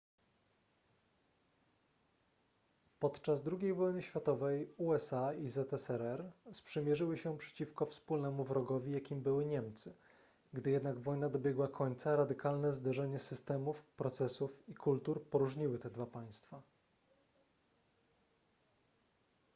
[2.99, 9.93] podczas ii wojny światowej usa i zsrr sprzymierzyły się przeciwko wspólnemu wrogowi jakim były niemcy
[10.53, 16.61] gdy jednak wojna dobiegła końca radykalne zderzenie systemów procesów i kultur poróżniły te dwa państwa